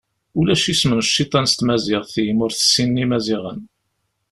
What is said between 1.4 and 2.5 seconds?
s tmaziɣt, imi